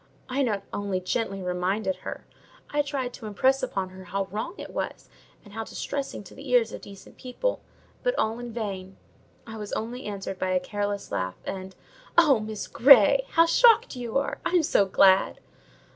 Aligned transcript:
I 0.27 0.41
not 0.41 0.63
only 0.73 0.99
"gently 0.99 1.43
reminded" 1.43 1.97
her, 1.97 2.25
I 2.71 2.81
tried 2.81 3.13
to 3.13 3.27
impress 3.27 3.61
upon 3.61 3.89
her 3.89 4.05
how 4.05 4.25
wrong 4.31 4.55
it 4.57 4.71
was, 4.71 5.07
and 5.45 5.53
how 5.53 5.63
distressing 5.63 6.23
to 6.23 6.33
the 6.33 6.49
ears 6.49 6.71
of 6.71 6.81
decent 6.81 7.17
people: 7.17 7.61
but 8.01 8.17
all 8.17 8.39
in 8.39 8.51
vain: 8.51 8.97
I 9.45 9.57
was 9.57 9.71
only 9.73 10.05
answered 10.05 10.39
by 10.39 10.49
a 10.53 10.59
careless 10.59 11.11
laugh, 11.11 11.35
and, 11.45 11.75
"Oh, 12.17 12.39
Miss 12.39 12.65
Grey, 12.67 13.27
how 13.33 13.45
shocked 13.45 13.95
you 13.95 14.17
are! 14.17 14.39
I'm 14.43 14.63
so 14.63 14.87
glad!" 14.87 15.39